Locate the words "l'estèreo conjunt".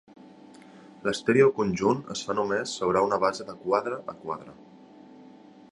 1.07-2.01